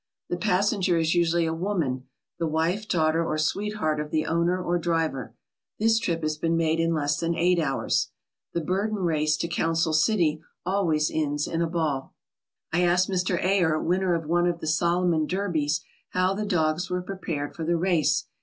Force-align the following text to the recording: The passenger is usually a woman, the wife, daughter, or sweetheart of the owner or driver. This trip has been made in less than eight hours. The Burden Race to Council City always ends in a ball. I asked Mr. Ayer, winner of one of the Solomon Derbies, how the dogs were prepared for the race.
The 0.29 0.37
passenger 0.37 0.97
is 0.97 1.13
usually 1.13 1.45
a 1.45 1.53
woman, 1.53 2.07
the 2.39 2.47
wife, 2.47 2.87
daughter, 2.87 3.23
or 3.23 3.37
sweetheart 3.37 3.99
of 3.99 4.09
the 4.09 4.25
owner 4.25 4.59
or 4.59 4.79
driver. 4.79 5.35
This 5.77 5.99
trip 5.99 6.23
has 6.23 6.39
been 6.39 6.57
made 6.57 6.79
in 6.79 6.91
less 6.95 7.19
than 7.19 7.35
eight 7.35 7.59
hours. 7.59 8.09
The 8.53 8.61
Burden 8.61 8.97
Race 8.97 9.37
to 9.37 9.47
Council 9.47 9.93
City 9.93 10.41
always 10.65 11.11
ends 11.13 11.45
in 11.47 11.61
a 11.61 11.67
ball. 11.67 12.15
I 12.73 12.81
asked 12.81 13.11
Mr. 13.11 13.39
Ayer, 13.43 13.79
winner 13.79 14.15
of 14.15 14.25
one 14.25 14.47
of 14.47 14.59
the 14.59 14.65
Solomon 14.65 15.27
Derbies, 15.27 15.81
how 16.13 16.33
the 16.33 16.47
dogs 16.47 16.89
were 16.89 17.03
prepared 17.03 17.55
for 17.55 17.63
the 17.63 17.77
race. 17.77 18.25